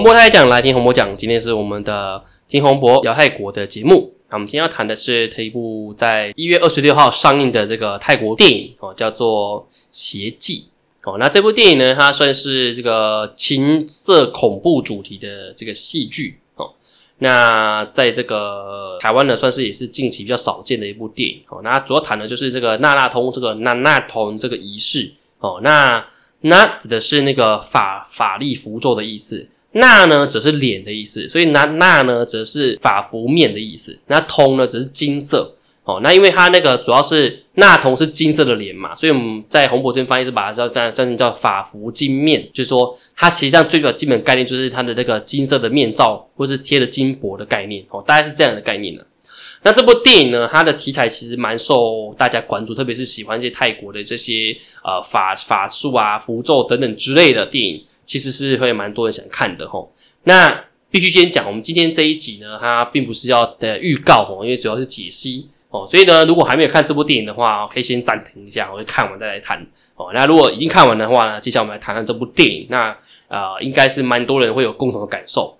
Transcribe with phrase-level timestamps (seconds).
[0.00, 4.14] 洪博泰讲来听洪博讲，今天是我们的听洪博聊泰国的节目。
[4.30, 10.68] 那我们今天要谈的是这一部在一月二十六号上映的这个泰国电影哦，叫做《邪记》
[11.10, 11.18] 哦。
[11.18, 16.70] 那这部电影呢，它算是这个情色恐怖主题的这个戏剧哦。
[17.18, 21.60] 那在这个台湾呢，算是也是近期比较少见的一部电影哦。
[21.62, 25.60] 那主要谈的就是这个娜娜通这个娜娜通这个仪式哦。
[25.62, 26.02] 那
[26.40, 29.46] 那指的是那个法法力符咒的意思。
[29.72, 33.98] 那呢，则是脸的意思，所以那那呢，则是法服面的意思。
[34.08, 35.56] 那铜呢，则是金色。
[35.84, 47.82] 哦，那因为它那个主要是那铜是金色的脸嘛，所以我们在红博这边翻译是把它叫叫叫叫法服金面，就是说它其实上最主要基本概念就是它的那个金色的面罩或是贴的金箔的概念。
[47.90, 49.02] 哦，大概是这样的概念呢。
[49.62, 57.82] 那这部电影呢，它的题材其实蛮受大家关注，特别是喜欢一些泰国的这些呃法法术啊、符咒等等之类的电影。
[58.10, 59.92] 其实是会蛮多人想看的吼，
[60.24, 70.10] 那必须先讲，我们今天这一集呢，它并不是要的预告哦，因为主要是解析哦，所以呢，如果还没有看这部电影的话，可以先暂停一下，我就看完再来谈哦。
[70.12, 75.56] 那如果已经看完的话呢，接下来我们来谈谈这部电影，那呃，应该是蛮多人会有共同的感受。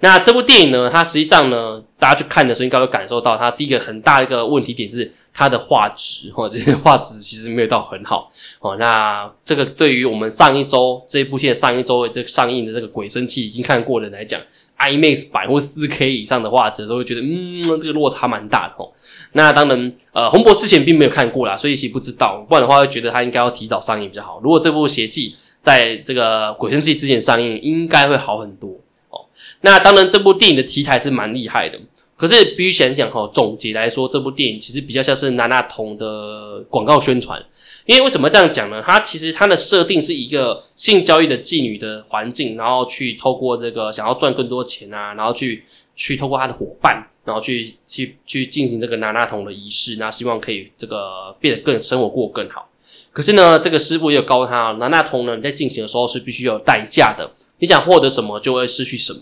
[0.00, 5.12] 那这部电影呢，它实际上呢，大家去看的时候应该会感受到，它第一个很大的一个问题点是。
[5.38, 8.26] 它的画质哦，这些 画质其实没有到很好
[8.58, 8.74] 哦。
[8.76, 14.40] 那这个对于我们上一周这一部片上一周的上映的这个鬼生气已经看过的来讲
[14.78, 18.90] ，IMAX 版或四 K 以上的画质，都会觉得嗯，这个落差蛮大的哦。
[19.32, 22.42] 那当然，呃，洪博之前并没有看过啦，所以其实不知道。
[22.48, 24.40] 不然的话，会觉得它应该要提早上映比较好。
[24.42, 28.85] 如果这部邪记在这个鬼生气之前上映，应该会好很多哦。
[29.66, 31.76] 那当然，这部电影的题材是蛮厉害的。
[32.16, 37.44] 可是必须先讲哈，总结来说，这部电影其实比较像是娜娜童的广告宣传。
[37.84, 38.82] 因为为什么这样讲呢？
[38.86, 45.64] 它其实它的设定是一个性交易的妓女的环境，然后去透过这个想要赚更多钱啊，然后去
[45.96, 52.70] 去透过他的伙伴，然后去去去进行这个娜娜童的仪式，那希望可以这个变得更生活过更好。
[53.12, 59.20] 可是呢，这个师傅也有告诉他，娜娜童呢你在进行的时候是必须有代价的，你想获得什么就会失去什么。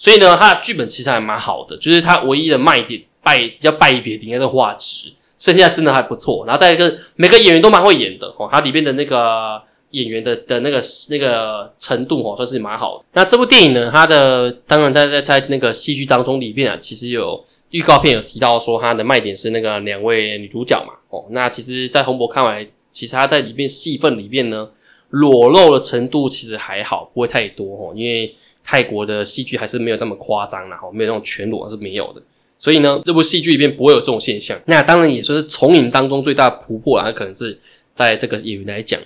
[0.00, 6.42] 所以呢，它的剧本其实还蛮好的，就是它唯一的卖点败叫败一点，应该是画质，剩下真的还不错。
[6.46, 10.80] 然后再一个，每个演员都蛮会演的哦，它里面的那个演员的的那个
[11.10, 13.04] 那个程度哦，算是蛮好的。
[13.12, 24.66] 那这部电影呢，它的当然在在在那个戏剧当中里面啊，其实有预告片有提到说它的卖点是那个两位女主角嘛哦，那其实，在洪博看来，其实他在里面戏份里面呢，
[25.10, 28.34] 裸露的程度其实还好，不会太多哦，因为。
[28.70, 32.22] 泰国的戏剧还是没有那么夸张啦，哈，没有那种全裸是没有的。
[32.56, 34.56] 所以呢，这部戏剧里面不会有这种现象。
[34.66, 37.58] 那当然也算是从影当中最大的突破啊，可能是
[37.96, 39.00] 在这个演员来讲。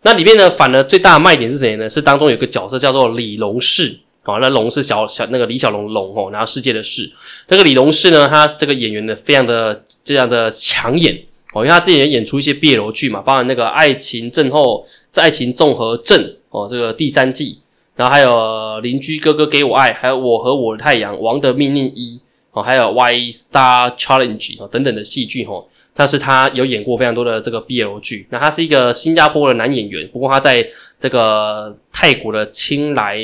[0.00, 1.90] 那里面呢，反而最大的卖点是谁呢？
[1.90, 7.12] 是当中有个角色叫做李龙氏，哦，那龙是小小那个李小龙龙哦，然后世界的世。
[7.46, 11.14] 这个李龙氏呢，他这个演员呢，非常的这样的抢眼
[11.52, 17.58] 哦，因为他自己演出一些别楼剧嘛，包含那个《爱情症候》在《爱情综合症》哦，这个第三季。
[18.00, 22.18] 然后还有邻居哥哥给我爱，还有我和我的太阳，王的命令一
[22.50, 28.26] 哦，还有 Y Star Challenge 哦等等的戏剧哦，但是他有演过非常多的这个 BL 剧。
[28.30, 30.66] 那他是一个新加坡的男演员，不过他在
[30.98, 33.18] 这个泰国的青莱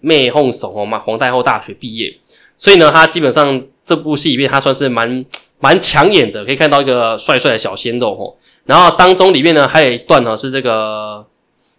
[0.00, 2.12] 妹哄怂哦嘛皇太后大学毕业，
[2.56, 5.24] 所以呢，他基本上这部戏里面他算是蛮
[5.60, 8.34] 蛮抢眼的，可以看到一个帅帅的小鲜肉哦。
[8.64, 11.24] 然后当中里面呢还有一段呢是这个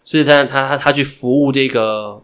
[0.06, 2.22] 是他他他他去服务这个。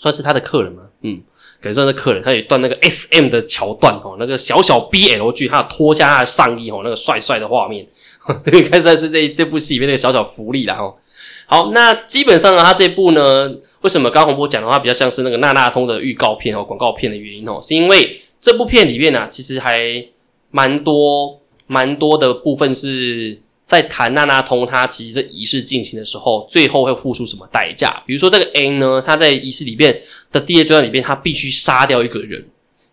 [0.00, 0.84] 算是他的客人吗？
[1.02, 1.20] 嗯，
[1.60, 2.22] 可以算是客人。
[2.22, 7.86] 他有一段那个 S M 的桥段哦，那个小小 B L 剧，他脱下他的上衣哦，那个帅帅的画面，
[8.50, 10.94] 应该算是这这部戏里面那个小小福利了哦。
[11.44, 20.02] 好，那基本上呢，他这部呢，为什么刚洪波讲的话比较像是那个娜娜通的预告片哦，广告片的原因哦，是因为这部片里面呢，其实还
[20.50, 23.42] 蛮多蛮多的部分是。
[23.70, 28.02] 在谈娜娜通，他其实这仪式进行的时候，最后会付出什么代价？
[28.04, 29.96] 比如说这个 N 呢，他在仪式里面
[30.32, 32.44] 的第二阶段里面，他必须杀掉一个人，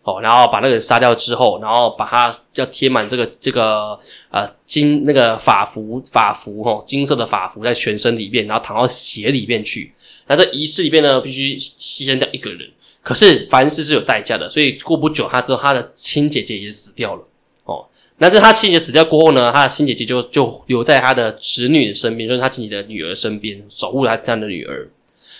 [0.03, 3.97] 哦，然后把那个人杀掉之后，然后把他要贴满这个这个
[4.29, 9.91] 呃金那个法服法服哦，金色的法服在全身里面，然后躺到血里面去。
[10.27, 12.69] 那这仪式里面呢，必须牺牲掉一个人。
[13.01, 17.26] 可是凡事是有代价的，所以过不久他之后，他的亲姐姐也死掉了。
[18.19, 24.89] 那在他亲姐死掉过后呢，他的新姐姐就就留在他的侄女的身边，就是他自己的女儿身边，守护他这样的女儿。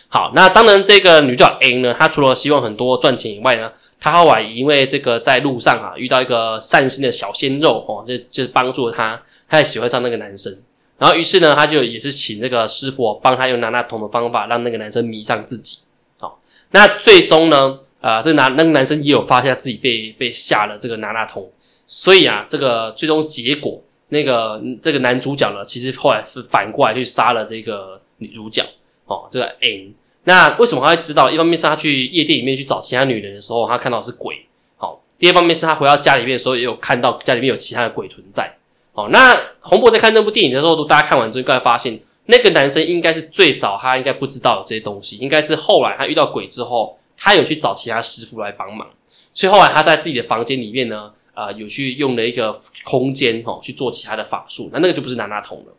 [0.10, 10.56] 好，那当然这个女主角 A 呢，她除了希望很多赚钱以外呢，她后来因为这个在路上啊遇到一个善心的小鲜肉哦，就就是帮助她，她也喜欢上那个男生。
[10.98, 15.80] 然后于是呢，他就也是请这个师傅帮他用拿那桶的方法，让那个男生迷上自己。
[16.20, 16.40] 好，
[16.72, 21.48] 那最终呢，啊，这男那个男生也有发现自己被被下了这个拿纳通，
[21.88, 28.62] 所以啊，这个最终结果，那个这个男主角呢，其实后来是反过来去杀了这个女主角
[29.06, 29.94] 哦，这个 N。
[30.26, 31.32] 那为什么他会知道？
[31.32, 34.36] 一方面是他去夜店里面去找其他女人的时候，他看到是鬼。
[34.76, 38.54] 好，第二方面是他回到家里面的时候，也有看到家里面有其他的鬼存在。
[38.92, 48.86] 好，那洪博在看那部电影的时候，都大家看完之后，应该发现那个男生应该是最早，他应该不知道这些东西，应该是后来他遇到鬼之后，他有去找其他师傅来帮忙，
[49.34, 55.74] 所以后来他在自己的房间里面呢，呃，有去用了一个空间哦去做其他的法术，那那个就不是拿拿桶了。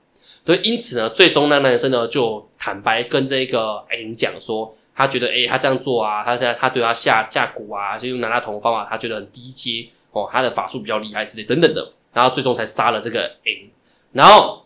[0.46, 13.68] 所以，因此呢，最终那男生呢就坦白跟这个 A 讲说，他觉得，哎，他这样做啊，他现在他对他下下蛊啊，就用拿他同方法，他觉得很低阶哦，他的法术比较厉害之类等等的，然后最终才杀了这个 A，
[14.12, 14.64] 然后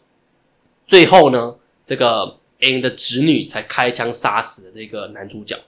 [0.87, 1.57] 最后呢，
[1.87, 5.59] 这个 A 的侄女才开枪杀死了这个男主角。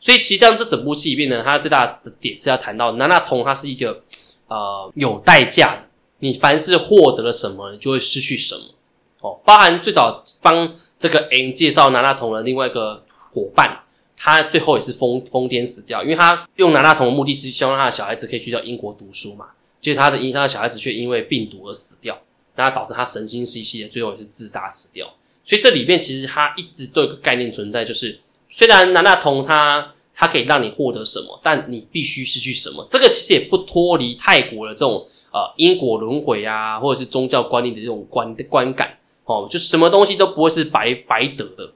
[0.00, 4.00] 所以，其实像这整部戏里面呢，它最大的点是要谈到拿纳童，它是一个
[4.48, 8.62] 呃有代价的，你凡是获得了什么，你就会失去什么。
[9.20, 13.80] 哦，包含最早帮这个 N 介绍南大童的另外一个伙伴，
[14.16, 19.46] 他最后也是疯疯癫死掉，因为他用南大童的目的是希望他的小孩子可以去到英国读书嘛，
[19.80, 22.16] 结果他的因他的小孩子却因为病毒而死掉，
[22.54, 25.12] 那导致他神经兮兮的，最后也是自杀死掉。
[25.42, 32.84] 所以这里面其实他一直都有个概念存在，就是虽然南大童他他可以让你获得什么，但你必须失去什么。
[32.90, 38.98] 这个其实也不脱离泰国的这种呃因果轮回啊，或者是宗教观念的这种观观感。
[39.24, 41.70] 哦，就什么东西都不会是白白得的。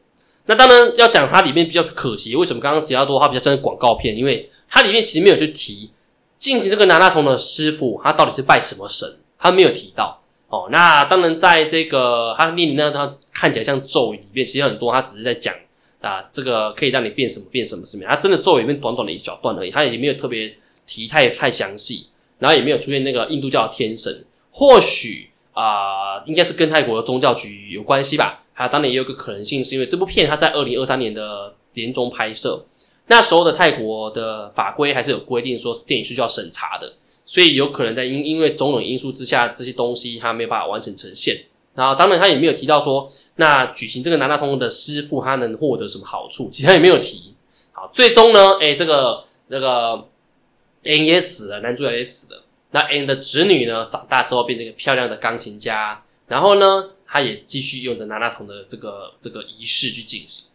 [0.46, 5.90] 那当然要讲它里面比较可惜，为什么刚刚提到多，它比较像广告片，因为它里面其实没有去提
[6.36, 9.06] 进行这个拿纳童的师傅，他到底是拜什么神，
[9.38, 10.20] 他没有提到。
[10.48, 15.54] 哦，那当然在这个他念那他看起来像咒语里面，其实很多他只是在讲
[16.02, 20.54] 啊，这个可以让你变什么变什么什么，他真的作为里面短短的一小段而已，他也没有特别
[20.84, 22.08] 提太太详细，
[22.38, 25.31] 然后也没有出现那个印度教的天神，或许。
[25.54, 28.43] 啊，应该是跟泰国的宗教局有关系吧？
[28.54, 32.64] 还有当然也有个可能性，是因为这部片它在二零二三年的年中拍摄，
[33.08, 36.94] 那时候的泰国的法规还是有规定说电影是需要审查的，
[37.26, 41.38] 所以有可能在因因为种种因素之下，这些东西它没有办法完成呈现。
[41.74, 47.34] 然后当然他也没有提到说，那举行这个南大通的师傅他能获得什么好处，其他也没有提。
[47.72, 50.06] 好，最终呢，哎，这个那个
[50.82, 52.42] N 也死了，男主角也死了。
[52.72, 53.86] 那 N 的侄女呢？
[53.90, 60.46] 长大之后变成一个漂亮的钢琴家，然后呢，她也继续用着拿大桶的这个这个仪式去进行。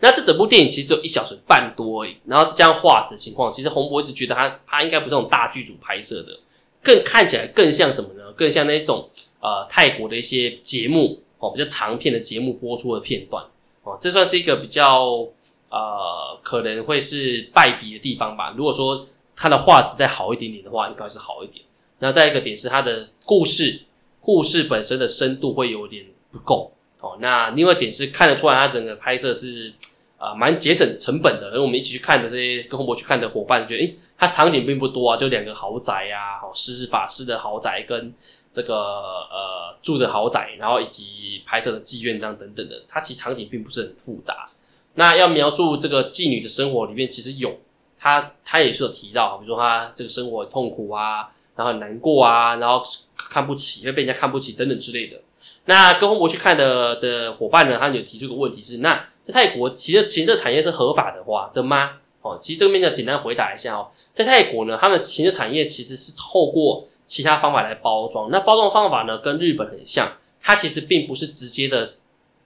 [0.00, 6.38] 那这整部电影其实只有一小时半多而已，然后这样画质情况，其实洪博一直觉得他他应该不是那种大剧组拍摄的，
[6.82, 8.32] 更看起来更像什么呢？
[8.36, 9.08] 更像那种
[9.44, 13.44] 呃泰国的一些节目哦，比较长片的节目播出的片段
[13.82, 15.28] 哦，这算是一个比较
[15.68, 18.54] 呃可能会是败笔的地方吧。
[18.56, 19.06] 如果说
[19.36, 21.62] 它的画质再好一点点的话，应该是好一点。
[21.98, 23.82] 那再一个点是它的故事，
[24.20, 27.18] 故事本身的深度会有点不够哦。
[27.20, 29.72] 那另外一点是看得出来，它整个拍摄是
[30.16, 31.50] 啊蛮节省成本的。
[31.50, 38.12] 而我们一起去看的这些跟洪博去看的伙伴，觉得诶，它场景并不多啊，就两个豪宅呀，好施施法师的豪宅跟
[38.54, 44.46] 这个呃住的豪宅，然后以及拍摄的妓院这样等等的，它其实场景并不是很复杂。
[44.94, 47.58] 那要描述这个妓女的生活里面，其实有
[47.98, 51.28] 他他也是有提到，比如说她这个生活很痛苦啊。
[51.56, 52.82] 然后很难过啊，然后
[53.16, 55.20] 看不起，会被人家看不起等等之类的。
[55.66, 61.92] 那跟洪博去看的的伙伴呢，他有提出一个问题是：那在泰国，其实情色产业是合法的话的吗？
[62.22, 63.86] 哦，其实这个面要简单回答一下哦。
[64.12, 68.30] 在泰国呢，他们情色产业其实是透过其他方法来包装。
[68.30, 71.94] 那包装方法呢，跟日本很像，它其实并不是直接的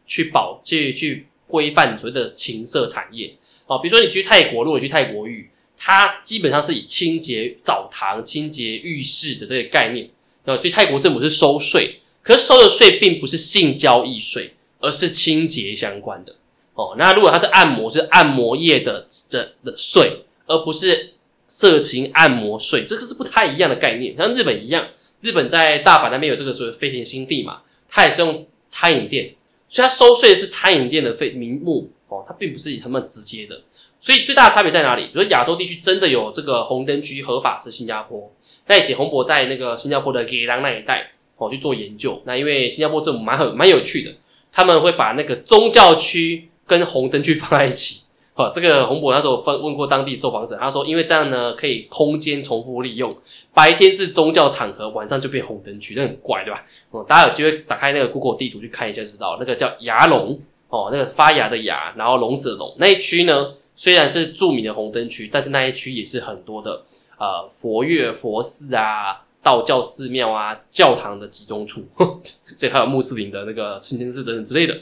[0.06, 3.34] 去保去去规范所谓的情色产业
[3.66, 3.78] 哦。
[3.78, 5.50] 比如说你去泰国，如果去泰国浴。
[5.80, 10.10] 它基本上是以清洁澡堂、清洁浴室的这个概念，
[10.44, 16.34] 啊，所以泰国政府是收税，可是收的税并不是性交易税，而是清洁相关的。
[16.74, 21.07] 哦，那如果它是按摩，是按摩业的的的税，而不是
[21.48, 24.16] 色情按摩税，这个是不太一样的概念。
[24.16, 24.86] 像日本一样，
[25.22, 29.34] 日本在大阪那边有这个所谓飞田新地嘛，它也是用餐饮店，
[29.68, 33.62] 所以它收税是餐饮店的费名目，哦，它并不是以他们直接的。
[33.98, 35.06] 所以最大的差别在哪里？
[35.06, 38.30] 比如亚洲地区真的有这个红灯区合法是新加坡，
[38.66, 42.22] 那以前洪博在那个新加坡的给朗那一带哦去做研究。
[42.24, 44.14] 那因为新加坡政府蛮很蛮有趣的，
[44.52, 48.02] 他们会把那个宗教区跟红灯区放在一起。
[48.38, 53.14] 哦，这个洪博那时候问问过当地受访者，他说因为这样呢可以空间重复利用，
[53.52, 56.62] 白天是宗教场合，晚上就变红灯区，这很怪对吧？
[56.92, 63.54] 哦，大家有机会打开那个 Google 地图去看一下，知道那个叫牙龙哦，那个发芽的芽，然后笼子的笼那一区呢。
[63.80, 66.82] 虽然是著名的红灯区，但是那一区也是很多的
[67.16, 71.86] 呃佛乐、佛寺啊、道教寺庙啊、教堂的集中处，
[72.58, 74.76] 这还有穆斯林的那个清真寺等等之类的。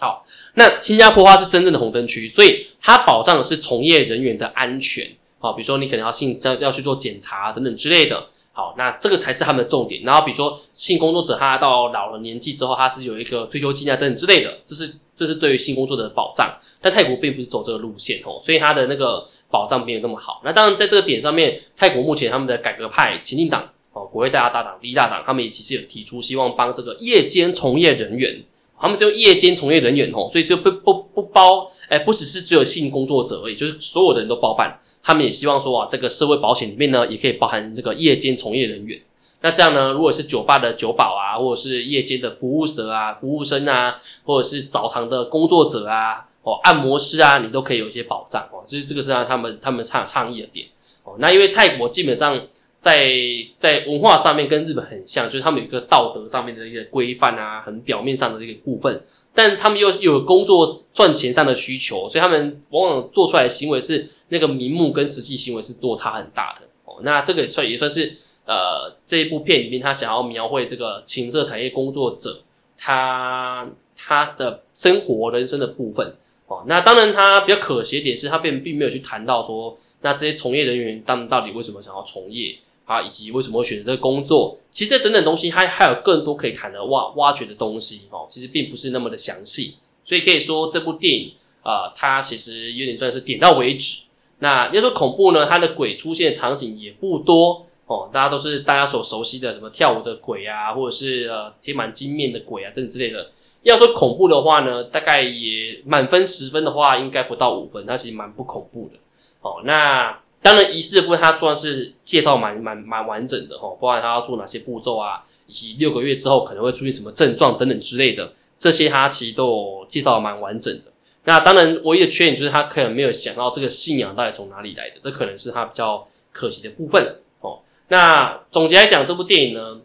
[0.00, 0.24] 好，
[0.54, 5.04] 那新加坡话是真正的红灯区，所以它保障的是从业人员的安全。
[5.40, 8.28] 好，比如说你可能要性要要去做检查等等之类的。
[8.52, 10.02] 好，那这个才是他们的重点。
[10.02, 16.52] 然后比如说性工作者，他到老了年纪之后，他是有一个退休金啊等等之类的，这是这是对于性工作者的保障。
[16.80, 20.40] 但泰国并不是走这个路线哦，所以它的那个保障没有那么好。
[20.44, 28.42] 那当然在这个点上面，泰国目前他们的改革派前进党哦，国会大大党第一大党，他们也其实有提出希望帮这个夜间从业人员。
[28.80, 34.78] 他们是用夜间从业人员哦，所以就不不不包，哎，不只是只有性工作者而已，就是所有的人都包办。
[35.02, 39.00] 他们也希望说啊，这个社会保险里面呢，也可以包含这个夜间从业人员。
[39.40, 48.62] 那这样呢，如果是酒吧的酒保啊，或者是夜间的服务者啊、服务生啊，或者是澡堂的工作者啊，哦，按摩师啊，你都可以有一些保障哦。
[48.64, 50.66] 所以这个是让他们他们倡倡议的点
[51.04, 51.16] 哦。
[51.18, 52.40] 那因为泰国基本上。
[52.80, 53.12] 在
[53.58, 59.02] 在文化上面跟日本很像，就是他们有一个道德上面的一个规范啊，很表面上的这个部分，
[59.34, 67.00] 但他们又有工作赚钱上的需求，所以他们往往做出来的行为是那个名目跟实际行为是落差很大的哦。
[67.02, 68.16] 那这个也算也算是
[68.46, 72.42] 呃这一部片里面他想要描绘这个情色产业工作者
[72.76, 76.14] 他他的生活人生的部分
[76.46, 76.62] 哦。
[76.68, 82.56] 那当然他比较可惜的点是他并并没有去谈到说，那这些从业人员他们到底为什么想要从业。
[82.88, 94.04] 啊，以及为什么会选择这个工作，其实这等等东西还还有更多可以谈的挖挖掘的东西哦，其实并不是那么的详细，所以可以说这部电影啊，它其实有点算是点到为止。
[94.38, 103.32] 那要说恐怖呢，它的鬼出现场景也不多哦，大家都是大家所熟悉的什么跳舞的鬼啊，或者是呃贴满金面的鬼啊等等之类的。
[103.64, 108.98] 要说恐怖的话呢，大概也满分十分的话，应该不到五分，它其实蛮不恐怖的
[109.42, 109.60] 哦。
[109.66, 110.20] 那。
[110.48, 120.84] 当然，仪式的部分它算是介绍蛮蛮蛮完整的哦，包含他要做哪些步骤啊，以及六个月之后可能会出现什么症状等等之类的，这些他其实都有介绍蛮完整的。
[121.24, 127.58] 那当然，唯一的缺点就是他可能没有想到这个信仰到底从哪里来的，这可能是他比较可惜的部分哦。
[127.88, 129.78] 那总结来讲，这部电影呢，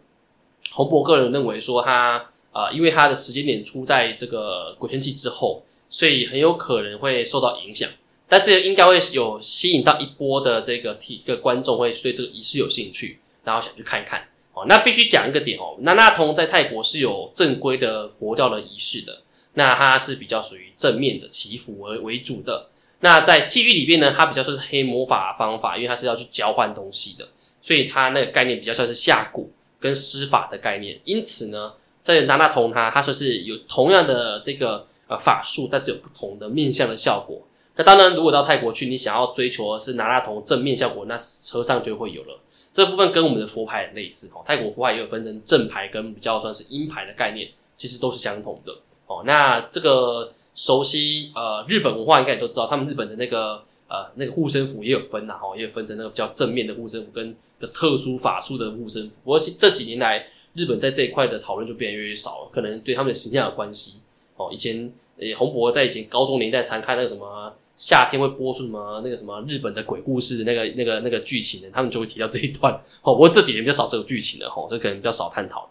[0.72, 7.90] 洪博个人认为说他啊，因为他的时间点出在这个鬼天气之后，所以很有可能会受到影响。
[8.28, 14.64] 但是应该会有吸引到一波的这个体个观众会对这个仪式有兴趣，然后想去看看哦。
[14.66, 19.20] 那必须讲一个点哦，那那同在泰国是有正规的佛教的仪式的，
[19.52, 22.70] 那它是比较属于正面的祈福为为主的。
[23.00, 27.28] 那在戏剧里边呢，它比较说是黑魔法方法，因为它是要去交换东西的，
[27.60, 29.46] 所以它那个概念比较像是下蛊
[29.78, 30.98] 跟施法的概念。
[31.04, 37.46] 因此呢，在那那同它，它说是有同样的这个呃法术，但是有不同的面向的效果。
[37.76, 42.38] 那当然，如果到泰国去，你想要追求的是拿大同正面效果，那车上就会有了。
[42.72, 44.42] 这部分跟我们的佛牌很类似哦。
[44.46, 48.72] 泰国佛牌也有分成正牌跟比较算是阴牌的概念，其实都是相同的
[49.06, 49.24] 哦。
[49.26, 59.16] 那这个熟悉呃日本文化应该也都知道，他们日本的那个呃那个护身符也有分呐，哦，也有分成那个比较正面的护身符跟个特殊法术的护身符。
[59.24, 63.98] 不过这几年来，日本在这一块的讨论就变得越来越少了，可能对他们的形象有关系
[64.36, 64.48] 哦。
[64.52, 67.43] 以前诶，洪博在以前高中年代常看那个什么。
[67.76, 71.68] 夏天会播出什么那个什么日本的鬼故事的那个那个那个剧情呢？
[71.72, 73.14] 他们就会提到这一段 哦。
[73.14, 75.68] 不过这几年比较少这个剧情了哈，这可能比较少探讨。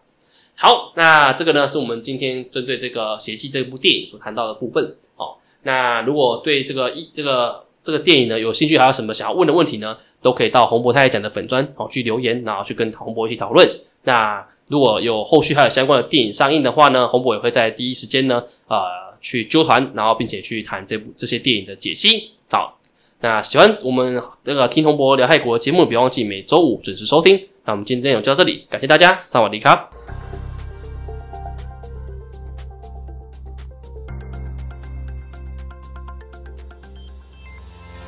[0.55, 4.83] 好，那这个呢是我们今天针对这个邪气这部电影所谈到的部分
[5.15, 5.36] 哦。
[5.63, 9.98] 那如果对这个一这个这个电影呢有兴趣，还有什么想要问的问题呢？
[10.22, 13.67] 都可以到洪博太太讲的粉砖哦去留言，然后去跟洪博一起讨论。
[14.03, 18.83] 那如果有后续还有相关的电影上映的话呢，洪博也会在第一时间呢啊。
[19.24, 22.30] 去纠团，然后并且去谈这部这些电影的解析。
[22.51, 22.80] 好，
[23.22, 27.48] 那喜欢我们那个听洪博聊泰国节目，别忘记每周五准时收听。
[27.65, 29.89] 那我们今天内容就到这里，感谢大家，萨瓦迪卡。